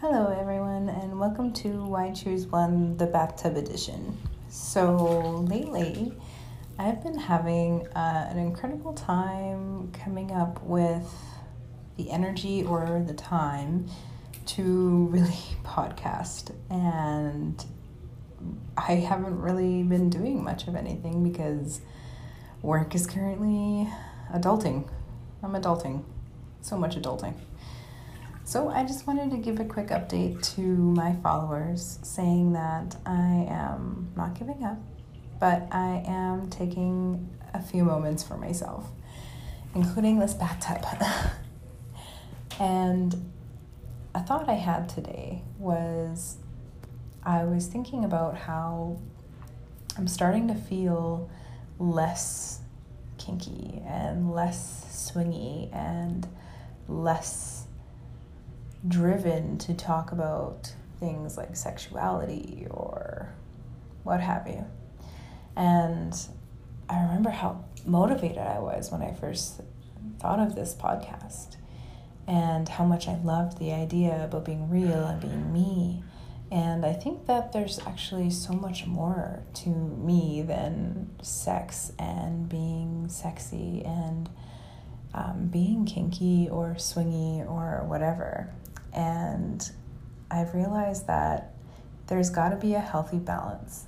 Hello, 0.00 0.34
everyone, 0.34 0.88
and 0.88 1.20
welcome 1.20 1.52
to 1.52 1.84
Why 1.84 2.10
Choose 2.10 2.46
One, 2.46 2.96
the 2.96 3.04
Bathtub 3.04 3.58
Edition. 3.58 4.16
So, 4.48 5.44
lately, 5.46 6.14
I've 6.78 7.02
been 7.02 7.18
having 7.18 7.86
uh, 7.88 8.28
an 8.30 8.38
incredible 8.38 8.94
time 8.94 9.92
coming 9.92 10.32
up 10.32 10.62
with 10.62 11.06
the 11.98 12.10
energy 12.10 12.64
or 12.64 13.04
the 13.06 13.12
time 13.12 13.90
to 14.46 15.08
really 15.10 15.36
podcast. 15.64 16.54
And 16.70 17.62
I 18.78 18.94
haven't 18.94 19.38
really 19.38 19.82
been 19.82 20.08
doing 20.08 20.42
much 20.42 20.66
of 20.66 20.76
anything 20.76 21.30
because 21.30 21.82
work 22.62 22.94
is 22.94 23.06
currently 23.06 23.86
adulting. 24.32 24.88
I'm 25.42 25.52
adulting. 25.52 26.04
So 26.62 26.78
much 26.78 26.96
adulting. 26.96 27.34
So 28.50 28.68
I 28.68 28.82
just 28.82 29.06
wanted 29.06 29.30
to 29.30 29.36
give 29.36 29.60
a 29.60 29.64
quick 29.64 29.90
update 29.90 30.42
to 30.56 30.60
my 30.60 31.14
followers 31.22 32.00
saying 32.02 32.54
that 32.54 32.96
I 33.06 33.46
am 33.48 34.10
not 34.16 34.36
giving 34.36 34.64
up, 34.64 34.76
but 35.38 35.68
I 35.70 36.02
am 36.04 36.50
taking 36.50 37.30
a 37.54 37.62
few 37.62 37.84
moments 37.84 38.24
for 38.24 38.36
myself, 38.36 38.90
including 39.76 40.18
this 40.18 40.34
bathtub. 40.34 40.84
and 42.58 43.30
a 44.16 44.20
thought 44.20 44.48
I 44.48 44.54
had 44.54 44.88
today 44.88 45.44
was 45.56 46.38
I 47.22 47.44
was 47.44 47.68
thinking 47.68 48.04
about 48.04 48.36
how 48.36 48.98
I'm 49.96 50.08
starting 50.08 50.48
to 50.48 50.56
feel 50.56 51.30
less 51.78 52.62
kinky 53.16 53.80
and 53.86 54.32
less 54.32 54.86
swingy 54.90 55.72
and 55.72 56.26
less 56.88 57.59
driven 58.86 59.58
to 59.58 59.74
talk 59.74 60.12
about 60.12 60.72
things 60.98 61.36
like 61.36 61.56
sexuality 61.56 62.66
or 62.70 63.32
what 64.02 64.20
have 64.20 64.46
you. 64.46 64.64
And 65.56 66.14
I 66.88 67.02
remember 67.02 67.30
how 67.30 67.64
motivated 67.84 68.38
I 68.38 68.58
was 68.58 68.90
when 68.90 69.02
I 69.02 69.12
first 69.12 69.60
thought 70.18 70.38
of 70.38 70.54
this 70.54 70.74
podcast 70.74 71.56
and 72.26 72.68
how 72.68 72.84
much 72.84 73.08
I 73.08 73.16
loved 73.16 73.58
the 73.58 73.72
idea 73.72 74.24
about 74.24 74.44
being 74.44 74.70
real 74.70 75.04
and 75.04 75.20
being 75.20 75.52
me. 75.52 76.04
And 76.52 76.84
I 76.84 76.92
think 76.92 77.26
that 77.26 77.52
there's 77.52 77.78
actually 77.86 78.30
so 78.30 78.52
much 78.52 78.86
more 78.86 79.42
to 79.54 79.68
me 79.68 80.42
than 80.42 81.10
sex 81.22 81.92
and 81.98 82.48
being 82.48 83.08
sexy 83.08 83.82
and 83.84 84.28
um, 85.14 85.48
being 85.50 85.84
kinky 85.86 86.48
or 86.50 86.74
swingy 86.76 87.48
or 87.48 87.84
whatever. 87.86 88.52
And 88.92 89.70
I've 90.30 90.54
realized 90.54 91.06
that 91.06 91.54
there's 92.06 92.30
got 92.30 92.50
to 92.50 92.56
be 92.56 92.74
a 92.74 92.80
healthy 92.80 93.18
balance. 93.18 93.86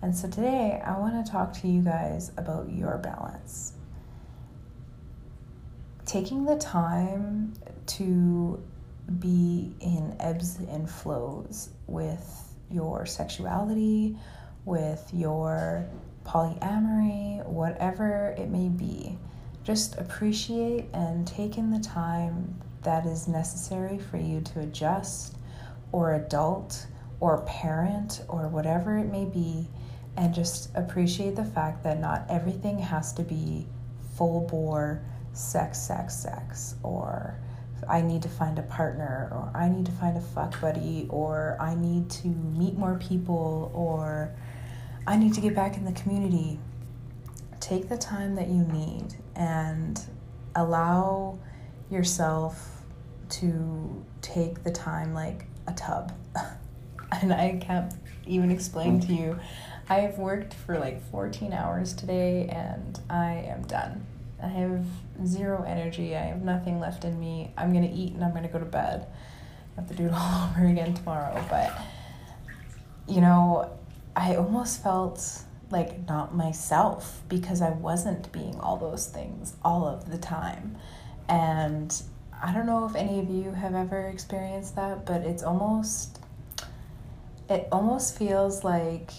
And 0.00 0.14
so 0.14 0.28
today 0.28 0.80
I 0.84 0.98
want 0.98 1.24
to 1.24 1.30
talk 1.30 1.52
to 1.54 1.68
you 1.68 1.82
guys 1.82 2.30
about 2.36 2.70
your 2.70 2.98
balance. 2.98 3.72
Taking 6.06 6.44
the 6.44 6.56
time 6.56 7.52
to 7.86 8.62
be 9.18 9.74
in 9.80 10.16
ebbs 10.20 10.58
and 10.70 10.88
flows 10.88 11.70
with 11.86 12.54
your 12.70 13.06
sexuality, 13.06 14.16
with 14.64 15.08
your 15.12 15.88
polyamory, 16.24 17.44
whatever 17.46 18.34
it 18.38 18.50
may 18.50 18.68
be. 18.68 19.18
Just 19.64 19.98
appreciate 19.98 20.86
and 20.92 21.26
take 21.26 21.58
in 21.58 21.70
the 21.70 21.80
time 21.80 22.54
that 22.82 23.06
is 23.06 23.28
necessary 23.28 23.98
for 23.98 24.16
you 24.16 24.40
to 24.40 24.60
adjust 24.60 25.36
or 25.92 26.14
adult 26.14 26.86
or 27.20 27.42
parent 27.42 28.22
or 28.28 28.48
whatever 28.48 28.96
it 28.96 29.06
may 29.06 29.24
be 29.24 29.68
and 30.16 30.34
just 30.34 30.70
appreciate 30.74 31.36
the 31.36 31.44
fact 31.44 31.82
that 31.84 32.00
not 32.00 32.24
everything 32.28 32.78
has 32.78 33.12
to 33.12 33.22
be 33.22 33.66
full 34.16 34.40
bore 34.48 35.02
sex 35.32 35.78
sex 35.78 36.14
sex 36.14 36.74
or 36.82 37.38
I 37.88 38.00
need 38.00 38.22
to 38.22 38.28
find 38.28 38.58
a 38.58 38.62
partner 38.62 39.28
or 39.30 39.50
I 39.54 39.68
need 39.68 39.86
to 39.86 39.92
find 39.92 40.16
a 40.16 40.20
fuck 40.20 40.60
buddy 40.60 41.06
or 41.10 41.56
I 41.60 41.74
need 41.74 42.10
to 42.10 42.28
meet 42.28 42.76
more 42.76 42.96
people 42.98 43.70
or 43.74 44.34
I 45.06 45.16
need 45.16 45.34
to 45.34 45.40
get 45.40 45.54
back 45.54 45.76
in 45.76 45.84
the 45.84 45.92
community. 45.92 46.58
Take 47.60 47.88
the 47.88 47.96
time 47.96 48.34
that 48.34 48.48
you 48.48 48.64
need 48.64 49.14
and 49.36 50.00
allow 50.56 51.38
yourself 51.90 52.82
to 53.30 54.04
take 54.22 54.62
the 54.64 54.70
time 54.70 55.14
like 55.14 55.46
a 55.66 55.72
tub. 55.72 56.12
and 57.22 57.32
I 57.32 57.58
can't 57.60 57.92
even 58.26 58.50
explain 58.50 59.00
to 59.00 59.12
you. 59.12 59.38
I 59.88 60.00
have 60.00 60.18
worked 60.18 60.54
for 60.54 60.78
like 60.78 61.02
14 61.10 61.52
hours 61.52 61.94
today 61.94 62.46
and 62.48 63.00
I 63.08 63.46
am 63.48 63.62
done. 63.62 64.06
I 64.42 64.48
have 64.48 64.84
zero 65.24 65.64
energy. 65.66 66.14
I 66.14 66.20
have 66.20 66.42
nothing 66.42 66.78
left 66.78 67.04
in 67.04 67.18
me. 67.18 67.52
I'm 67.56 67.72
going 67.72 67.88
to 67.88 67.94
eat 67.94 68.12
and 68.12 68.22
I'm 68.22 68.30
going 68.30 68.44
to 68.44 68.48
go 68.48 68.58
to 68.58 68.64
bed. 68.64 69.06
I 69.76 69.80
have 69.80 69.88
to 69.88 69.94
do 69.94 70.06
it 70.06 70.12
all 70.14 70.50
over 70.50 70.66
again 70.66 70.94
tomorrow. 70.94 71.42
But, 71.48 71.72
you 73.08 73.20
know, 73.20 73.78
I 74.14 74.36
almost 74.36 74.82
felt 74.82 75.42
like 75.70 76.06
not 76.08 76.34
myself 76.34 77.22
because 77.28 77.60
I 77.60 77.70
wasn't 77.70 78.30
being 78.32 78.58
all 78.60 78.76
those 78.76 79.06
things 79.06 79.56
all 79.62 79.86
of 79.86 80.10
the 80.10 80.18
time. 80.18 80.76
And 81.28 82.02
I 82.42 82.52
don't 82.52 82.66
know 82.66 82.86
if 82.86 82.94
any 82.94 83.18
of 83.18 83.28
you 83.28 83.52
have 83.52 83.74
ever 83.74 84.06
experienced 84.08 84.76
that, 84.76 85.04
but 85.04 85.22
it's 85.22 85.42
almost 85.42 86.20
it 87.48 87.66
almost 87.72 88.18
feels 88.18 88.62
like 88.62 89.10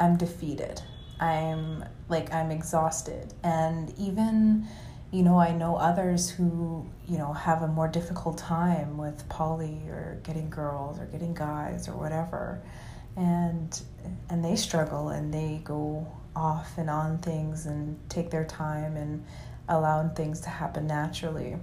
I'm 0.00 0.16
defeated. 0.16 0.82
I'm 1.20 1.84
like 2.08 2.32
I'm 2.32 2.50
exhausted 2.50 3.32
and 3.42 3.92
even 3.98 4.66
you 5.14 5.22
know, 5.22 5.38
I 5.38 5.52
know 5.52 5.76
others 5.76 6.28
who, 6.28 6.84
you 7.06 7.18
know, 7.18 7.32
have 7.32 7.62
a 7.62 7.68
more 7.68 7.86
difficult 7.86 8.36
time 8.36 8.98
with 8.98 9.28
poly 9.28 9.78
or 9.88 10.18
getting 10.24 10.50
girls 10.50 10.98
or 10.98 11.06
getting 11.06 11.34
guys 11.34 11.86
or 11.86 11.92
whatever. 11.92 12.60
And 13.16 13.80
and 14.28 14.44
they 14.44 14.56
struggle 14.56 15.10
and 15.10 15.32
they 15.32 15.60
go 15.62 16.08
off 16.34 16.78
and 16.78 16.90
on 16.90 17.18
things 17.18 17.66
and 17.66 17.96
take 18.10 18.30
their 18.30 18.44
time 18.44 18.96
and 18.96 19.24
allowing 19.68 20.10
things 20.10 20.40
to 20.40 20.48
happen 20.48 20.86
naturally 20.86 21.56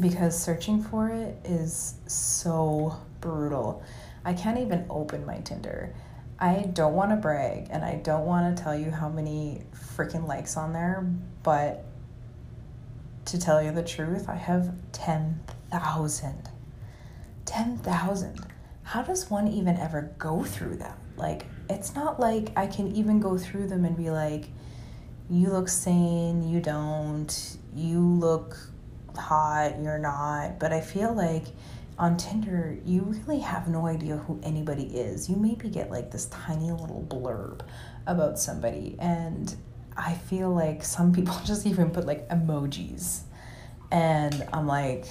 because 0.00 0.40
searching 0.40 0.82
for 0.82 1.08
it 1.08 1.36
is 1.44 1.94
so 2.06 2.96
brutal. 3.20 3.82
I 4.24 4.32
can't 4.32 4.58
even 4.58 4.86
open 4.88 5.26
my 5.26 5.38
Tinder. 5.38 5.94
I 6.38 6.70
don't 6.72 6.94
want 6.94 7.10
to 7.10 7.16
brag 7.16 7.68
and 7.70 7.84
I 7.84 7.96
don't 7.96 8.26
want 8.26 8.56
to 8.56 8.62
tell 8.62 8.76
you 8.76 8.90
how 8.90 9.08
many 9.08 9.62
freaking 9.96 10.26
likes 10.26 10.56
on 10.56 10.72
there, 10.72 11.06
but 11.42 11.84
to 13.26 13.38
tell 13.38 13.62
you 13.62 13.70
the 13.70 13.82
truth, 13.82 14.28
I 14.28 14.34
have 14.34 14.72
10,000. 14.92 16.48
10,000. 17.44 18.46
How 18.82 19.02
does 19.02 19.30
one 19.30 19.48
even 19.48 19.76
ever 19.76 20.12
go 20.18 20.42
through 20.42 20.76
them? 20.76 20.96
Like, 21.16 21.46
it's 21.70 21.94
not 21.94 22.18
like 22.18 22.50
I 22.56 22.66
can 22.66 22.94
even 22.96 23.20
go 23.20 23.38
through 23.38 23.68
them 23.68 23.84
and 23.84 23.96
be 23.96 24.10
like, 24.10 24.48
you 25.30 25.48
look 25.48 25.68
sane, 25.68 26.48
you 26.48 26.60
don't, 26.60 27.56
you 27.74 28.00
look 28.00 28.56
hot, 29.16 29.80
you're 29.80 29.98
not. 29.98 30.58
But 30.58 30.72
I 30.72 30.80
feel 30.80 31.12
like 31.12 31.46
on 31.98 32.16
Tinder, 32.16 32.78
you 32.84 33.02
really 33.02 33.40
have 33.40 33.68
no 33.68 33.86
idea 33.86 34.16
who 34.16 34.40
anybody 34.42 34.84
is. 34.84 35.28
You 35.28 35.36
maybe 35.36 35.68
get 35.68 35.90
like 35.90 36.10
this 36.10 36.26
tiny 36.26 36.70
little 36.70 37.06
blurb 37.08 37.60
about 38.06 38.38
somebody, 38.38 38.96
and 38.98 39.54
I 39.96 40.14
feel 40.14 40.52
like 40.52 40.84
some 40.84 41.12
people 41.12 41.36
just 41.44 41.66
even 41.66 41.90
put 41.90 42.06
like 42.06 42.28
emojis. 42.28 43.20
And 43.90 44.46
I'm 44.52 44.66
like, 44.66 45.06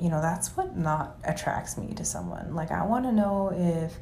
you 0.00 0.10
know, 0.10 0.20
that's 0.20 0.56
what 0.56 0.76
not 0.76 1.18
attracts 1.24 1.78
me 1.78 1.94
to 1.94 2.04
someone. 2.04 2.54
Like, 2.54 2.70
I 2.72 2.84
want 2.84 3.04
to 3.04 3.12
know 3.12 3.52
if 3.56 3.96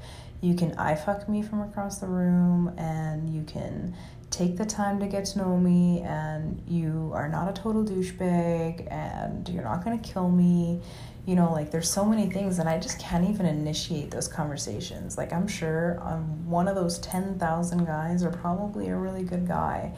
you 0.45 0.55
can 0.55 0.73
eye 0.75 0.95
fuck 0.95 1.27
me 1.27 1.43
from 1.43 1.63
across 1.63 1.99
the 1.99 2.07
room 2.07 2.69
and 2.77 3.31
you 3.31 3.43
can 3.45 3.97
take 4.31 4.59
the 4.59 4.67
time 4.67 5.01
to 5.01 5.07
get 5.07 5.25
to 5.25 5.39
know 5.39 5.57
me 5.57 6.03
and 6.03 6.63
you 6.69 7.11
are 7.15 7.29
not 7.29 7.49
a 7.49 7.53
total 7.53 7.83
douchebag 7.83 8.87
and 8.93 9.49
you're 9.49 9.65
not 9.65 9.83
going 9.83 9.99
to 9.99 10.09
kill 10.13 10.29
me. 10.29 10.83
You 11.25 11.35
know 11.37 11.51
like 11.51 11.71
there's 11.71 11.89
so 11.89 12.05
many 12.05 12.29
things 12.29 12.59
and 12.59 12.69
i 12.69 12.79
just 12.79 13.01
can't 13.01 13.27
even 13.31 13.47
initiate 13.47 14.11
those 14.11 14.29
conversations. 14.29 15.17
Like 15.17 15.33
i'm 15.33 15.49
sure 15.49 15.99
i'm 16.03 16.47
one 16.51 16.69
of 16.69 16.75
those 16.75 16.99
10,000 16.99 17.87
guys 17.87 18.23
or 18.23 18.31
probably 18.31 18.89
a 18.89 18.97
really 18.97 19.23
good 19.23 19.49
guy 19.49 19.97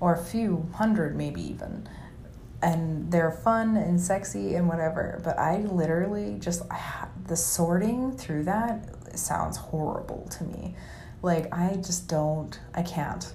or 0.00 0.14
a 0.14 0.22
few 0.22 0.68
hundred 0.74 1.16
maybe 1.16 1.40
even. 1.40 1.88
And 2.60 3.10
they're 3.10 3.30
fun 3.30 3.76
and 3.76 3.98
sexy 3.98 4.54
and 4.56 4.68
whatever 4.68 5.22
but 5.24 5.38
i 5.38 5.58
literally 5.58 6.36
just 6.38 6.62
the 7.26 7.36
sorting 7.36 8.12
through 8.12 8.44
that 8.44 8.97
sounds 9.18 9.56
horrible 9.56 10.28
to 10.38 10.44
me. 10.44 10.74
Like 11.20 11.52
i 11.52 11.74
just 11.74 12.08
don't 12.08 12.58
i 12.74 12.82
can't. 12.82 13.32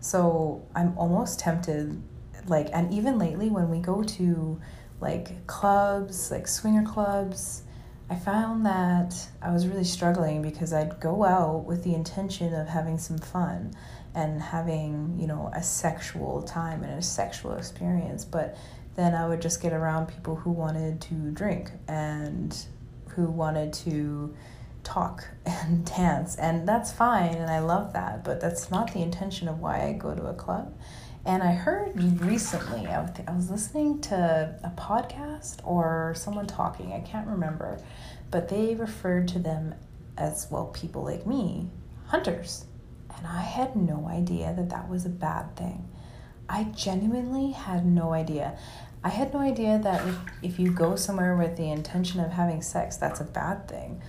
So 0.00 0.66
I'm 0.74 0.96
almost 0.96 1.40
tempted, 1.40 2.00
like, 2.46 2.68
and 2.72 2.92
even 2.94 3.18
lately 3.18 3.50
when 3.50 3.68
we 3.68 3.80
go 3.80 4.02
to 4.02 4.60
like 5.00 5.46
clubs, 5.46 6.30
like 6.30 6.46
swinger 6.46 6.84
clubs, 6.84 7.62
I 8.10 8.16
found 8.16 8.64
that 8.64 9.14
I 9.42 9.52
was 9.52 9.66
really 9.66 9.84
struggling 9.84 10.40
because 10.40 10.72
I'd 10.72 10.98
go 11.00 11.24
out 11.24 11.64
with 11.64 11.84
the 11.84 11.94
intention 11.94 12.54
of 12.54 12.66
having 12.66 12.96
some 12.96 13.18
fun 13.18 13.74
and 14.14 14.40
having, 14.40 15.16
you 15.18 15.26
know, 15.26 15.50
a 15.54 15.62
sexual 15.62 16.42
time 16.42 16.82
and 16.82 16.98
a 16.98 17.02
sexual 17.02 17.54
experience, 17.54 18.24
but 18.24 18.56
then 18.96 19.14
I 19.14 19.28
would 19.28 19.42
just 19.42 19.60
get 19.60 19.72
around 19.72 20.06
people 20.06 20.36
who 20.36 20.50
wanted 20.50 21.00
to 21.02 21.14
drink 21.32 21.70
and 21.86 22.56
who 23.08 23.26
wanted 23.26 23.72
to 23.74 24.34
talk 24.84 25.24
and 25.44 25.84
dance, 25.96 26.36
and 26.36 26.68
that's 26.68 26.92
fine, 26.92 27.34
and 27.34 27.50
I 27.50 27.60
love 27.60 27.92
that, 27.92 28.24
but 28.24 28.40
that's 28.40 28.70
not 28.70 28.92
the 28.92 29.02
intention 29.02 29.48
of 29.48 29.60
why 29.60 29.82
I 29.86 29.92
go 29.92 30.14
to 30.14 30.26
a 30.26 30.34
club. 30.34 30.74
And 31.24 31.42
I 31.42 31.52
heard 31.52 32.00
recently, 32.22 32.86
I 32.86 33.02
was 33.34 33.50
listening 33.50 34.00
to 34.02 34.58
a 34.64 34.70
podcast 34.80 35.58
or 35.62 36.14
someone 36.16 36.46
talking, 36.46 36.92
I 36.92 37.00
can't 37.00 37.28
remember, 37.28 37.80
but 38.30 38.48
they 38.48 38.74
referred 38.74 39.28
to 39.28 39.38
them 39.38 39.74
as, 40.16 40.46
well, 40.50 40.66
people 40.66 41.04
like 41.04 41.26
me, 41.26 41.68
hunters. 42.06 42.64
And 43.16 43.26
I 43.26 43.42
had 43.42 43.76
no 43.76 44.08
idea 44.08 44.54
that 44.56 44.70
that 44.70 44.88
was 44.88 45.04
a 45.04 45.10
bad 45.10 45.54
thing. 45.56 45.88
I 46.48 46.64
genuinely 46.64 47.50
had 47.50 47.84
no 47.84 48.12
idea. 48.12 48.56
I 49.04 49.10
had 49.10 49.32
no 49.32 49.40
idea 49.40 49.78
that 49.78 50.02
if, 50.42 50.58
you 50.58 50.70
go 50.70 50.96
somewhere 50.96 51.36
with 51.36 51.56
the 51.56 51.70
intention 51.70 52.20
of 52.20 52.32
having 52.32 52.62
sex, 52.62 52.96
that's 52.96 53.20
a 53.20 53.24
bad 53.24 53.68
thing. 53.68 54.00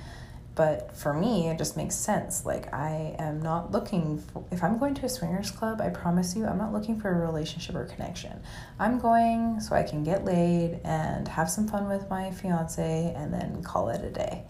But 0.59 0.93
for 0.93 1.13
me, 1.13 1.47
it 1.47 1.57
just 1.57 1.77
makes 1.77 1.95
sense. 1.95 2.45
Like, 2.45 2.73
I 2.73 3.15
am 3.17 3.41
not 3.41 3.71
looking 3.71 4.17
for, 4.19 4.43
if 4.51 4.61
I'm 4.61 4.77
going 4.77 4.93
to 4.95 5.05
a 5.05 5.09
swingers 5.09 5.51
club, 5.51 5.79
I 5.79 5.87
promise 5.87 6.35
you, 6.35 6.45
I'm 6.45 6.57
not 6.57 6.73
looking 6.73 6.99
for 6.99 7.09
a 7.09 7.25
relationship 7.25 7.75
or 7.75 7.85
connection. 7.85 8.41
I'm 8.77 8.99
going 8.99 9.61
so 9.61 9.73
I 9.73 9.83
can 9.83 10.03
get 10.03 10.25
laid 10.25 10.81
and 10.83 11.29
have 11.29 11.49
some 11.49 11.65
fun 11.65 11.87
with 11.87 12.09
my 12.09 12.31
fiance 12.31 13.13
and 13.15 13.33
then 13.33 13.63
call 13.63 13.87
it 13.87 14.03
a 14.03 14.09
day 14.09 14.43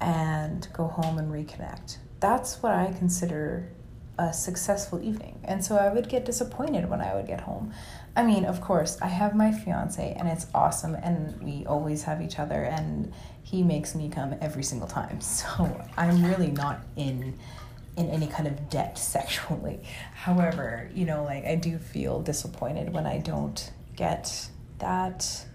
and 0.00 0.66
go 0.72 0.86
home 0.86 1.18
and 1.18 1.30
reconnect. 1.30 1.98
That's 2.18 2.62
what 2.62 2.72
I 2.72 2.94
consider 2.94 3.68
a 4.18 4.32
successful 4.32 5.02
evening. 5.02 5.40
And 5.44 5.64
so 5.64 5.76
I 5.76 5.92
would 5.92 6.08
get 6.08 6.24
disappointed 6.24 6.88
when 6.88 7.00
I 7.00 7.14
would 7.14 7.26
get 7.26 7.40
home. 7.40 7.72
I 8.14 8.22
mean, 8.22 8.44
of 8.44 8.60
course, 8.60 8.98
I 9.00 9.06
have 9.08 9.34
my 9.34 9.52
fiance 9.52 10.14
and 10.18 10.28
it's 10.28 10.46
awesome 10.54 10.94
and 10.94 11.40
we 11.42 11.64
always 11.66 12.02
have 12.02 12.20
each 12.20 12.38
other 12.38 12.62
and 12.64 13.12
he 13.42 13.62
makes 13.62 13.94
me 13.94 14.10
come 14.10 14.34
every 14.40 14.62
single 14.62 14.88
time. 14.88 15.20
So 15.42 15.80
I'm 15.96 16.24
really 16.24 16.50
not 16.50 16.80
in 16.96 17.38
in 17.94 18.08
any 18.08 18.26
kind 18.26 18.48
of 18.48 18.70
debt 18.70 18.96
sexually. 19.14 19.80
However, 20.14 20.90
you 20.94 21.04
know, 21.04 21.24
like 21.24 21.44
I 21.44 21.56
do 21.56 21.78
feel 21.78 22.20
disappointed 22.20 22.92
when 22.92 23.06
I 23.06 23.18
don't 23.18 23.70
get 23.96 24.48
that 24.78 25.46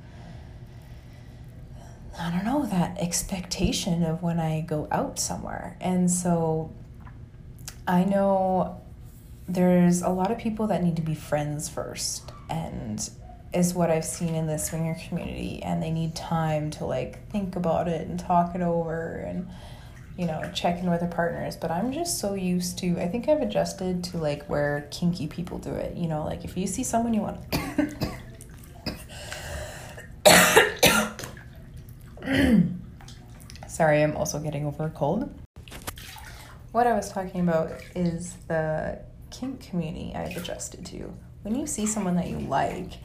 I 2.19 2.31
don't 2.31 2.45
know, 2.45 2.65
that 2.65 2.98
expectation 2.98 4.04
of 4.04 4.24
when 4.24 4.39
I 4.39 4.62
go 4.62 4.88
out 4.92 5.19
somewhere. 5.19 5.77
And 5.80 6.09
so 6.09 6.74
I 7.87 8.03
know 8.03 8.81
there's 9.47 10.01
a 10.01 10.09
lot 10.09 10.29
of 10.29 10.37
people 10.37 10.67
that 10.67 10.83
need 10.83 10.97
to 10.97 11.01
be 11.01 11.15
friends 11.15 11.69
first 11.69 12.31
and 12.49 13.09
is 13.53 13.73
what 13.73 13.89
I've 13.89 14.03
seen 14.03 14.35
in 14.35 14.45
the 14.45 14.59
swinger 14.59 14.97
community 15.07 15.63
and 15.63 15.81
they 15.81 15.89
need 15.89 16.13
time 16.13 16.69
to 16.71 16.85
like 16.85 17.29
think 17.29 17.55
about 17.55 17.87
it 17.87 18.05
and 18.07 18.19
talk 18.19 18.53
it 18.55 18.61
over 18.61 19.15
and 19.25 19.47
you 20.17 20.25
know 20.25 20.51
check 20.53 20.79
in 20.79 20.89
with 20.89 20.99
their 20.99 21.09
partners 21.09 21.55
but 21.55 21.71
I'm 21.71 21.93
just 21.93 22.19
so 22.19 22.33
used 22.33 22.77
to 22.79 22.99
I 22.99 23.07
think 23.07 23.29
I've 23.29 23.41
adjusted 23.41 24.03
to 24.05 24.17
like 24.17 24.43
where 24.49 24.85
kinky 24.91 25.27
people 25.27 25.57
do 25.57 25.71
it 25.71 25.95
you 25.95 26.09
know 26.09 26.25
like 26.25 26.43
if 26.43 26.57
you 26.57 26.67
see 26.67 26.83
someone 26.83 27.13
you 27.13 27.21
want 27.21 27.39
Sorry, 33.67 34.01
I'm 34.01 34.17
also 34.17 34.39
getting 34.39 34.65
over 34.65 34.85
a 34.85 34.89
cold 34.89 35.29
what 36.77 36.85
I 36.85 36.94
was 36.94 37.12
talking 37.12 37.41
about 37.41 37.71
is 37.95 38.35
the 38.47 39.00
kink 39.31 39.68
community 39.68 40.13
I've 40.13 40.38
adjusted 40.38 40.85
to. 40.85 41.12
When 41.41 41.56
you 41.56 41.65
see 41.65 41.88
someone 41.88 42.15
that 42.18 42.27
you 42.27 42.38
like 42.38 43.00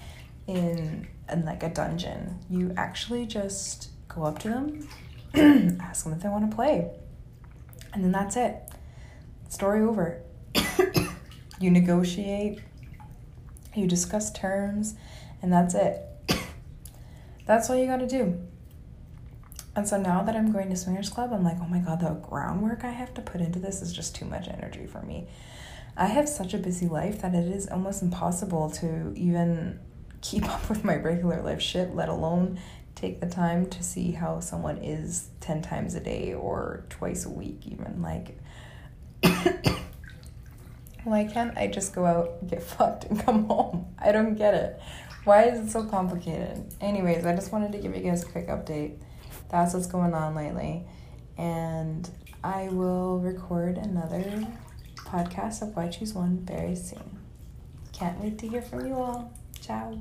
in, 0.47 1.09
in 1.31 1.47
like 1.47 1.63
a 1.63 1.71
dungeon, 1.71 2.39
you 2.51 2.75
actually 2.77 3.25
just 3.25 3.89
go 4.09 4.25
up 4.25 4.41
to 4.41 4.49
them, 4.51 4.89
ask 5.81 6.05
them 6.05 6.13
if 6.13 6.21
they 6.21 6.29
want 6.29 6.51
to 6.51 6.55
play, 6.55 6.91
and 7.95 8.05
then 8.05 8.13
that's 8.13 8.37
it. 8.37 8.57
Story 9.49 9.81
over. 9.81 10.21
you 11.59 11.71
negotiate, 11.71 12.61
you 13.75 13.87
discuss 13.87 14.31
terms, 14.33 14.97
and 15.41 15.51
that's 15.51 15.75
it. 15.75 16.03
that's 17.47 17.71
all 17.71 17.77
you 17.77 17.87
got 17.87 18.01
to 18.01 18.07
do. 18.07 18.39
And 19.75 19.89
so 19.89 20.01
now 20.01 20.23
that 20.23 20.37
I'm 20.37 20.53
going 20.53 20.69
to 20.69 20.77
Swingers 20.77 21.09
Club, 21.09 21.33
I'm 21.33 21.45
like, 21.45 21.57
oh 21.61 21.67
my 21.67 21.79
God, 21.79 22.01
the 22.01 22.11
groundwork 22.11 22.85
I 22.85 22.91
have 22.91 23.15
to 23.15 23.23
put 23.23 23.41
into 23.41 23.59
this 23.59 23.81
is 23.81 23.93
just 23.93 24.15
too 24.15 24.27
much 24.27 24.47
energy 24.49 24.87
for 24.87 25.01
me. 25.03 25.29
I 25.97 26.07
have 26.07 26.29
such 26.29 26.53
a 26.53 26.59
busy 26.59 26.89
life 26.89 27.23
that 27.23 27.35
it 27.35 27.49
is 27.49 27.69
almost 27.69 28.03
impossible 28.03 28.71
to 28.71 29.13
even 29.17 29.81
keep 30.21 30.45
up 30.49 30.69
with 30.69 30.85
my 30.85 30.97
regular 30.97 31.43
life 31.43 31.63
shit, 31.63 31.95
let 31.95 32.11
alone 32.11 32.61
take 32.95 33.21
the 33.21 33.27
time 33.27 33.67
to 33.71 33.83
see 33.83 34.13
how 34.13 34.41
someone 34.41 34.77
is 34.77 35.31
10 35.41 35.63
times 35.63 35.95
a 35.95 36.01
day 36.01 36.35
or 36.35 36.85
twice 36.91 37.25
a 37.25 37.31
week, 37.31 37.63
even. 37.67 38.03
Like, 38.03 38.39
why 41.05 41.25
can't 41.25 41.57
I 41.57 41.67
just 41.69 41.95
go 41.95 42.05
out, 42.05 42.47
get 42.47 42.63
fucked, 42.75 43.05
and 43.05 43.19
come 43.19 43.47
home? 43.47 43.87
I 43.99 44.13
don't 44.13 44.35
get 44.35 44.53
it. 44.53 44.79
Why 45.25 45.45
is 45.45 45.61
it 45.61 45.71
so 45.71 45.85
complicated? 45.85 46.75
Anyways, 46.81 47.25
I 47.25 47.35
just 47.35 47.53
wanted 47.53 47.73
to 47.73 47.79
give 47.79 47.97
you 47.97 48.03
guys 48.03 48.23
a 48.23 48.27
quick 48.27 48.49
update 48.49 48.99
that's 49.53 49.75
what's 49.75 49.87
going 49.87 50.15
on 50.15 50.35
lately. 50.35 50.85
And 51.39 52.11
I 52.43 52.69
will 52.71 53.21
record 53.21 53.77
another 53.77 54.49
podcast 54.97 55.63
of 55.63 55.77
Why 55.77 55.89
Choose 55.89 56.15
One 56.15 56.39
very 56.45 56.75
soon. 56.75 57.19
Can't 57.93 58.19
wait 58.19 58.39
to 58.39 58.49
hear 58.49 58.63
from 58.63 58.87
you 58.87 58.95
all. 58.95 59.33
Ciao. 59.61 59.97